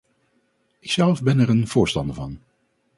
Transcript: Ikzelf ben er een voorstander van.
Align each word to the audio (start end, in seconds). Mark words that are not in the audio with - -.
Ikzelf 0.81 1.21
ben 1.23 1.39
er 1.39 1.49
een 1.49 1.67
voorstander 1.67 2.15
van. 2.15 2.39